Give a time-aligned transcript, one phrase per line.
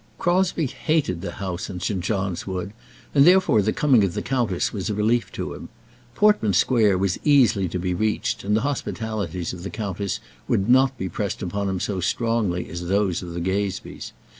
[0.17, 1.99] Crosbie hated the house in St.
[1.99, 2.73] John's Wood,
[3.13, 5.69] and therefore the coming of the countess was a relief to him.
[6.15, 10.97] Portman Square was easily to be reached, and the hospitalities of the countess would not
[10.97, 14.11] be pressed upon him so strongly as those of the Gazebees.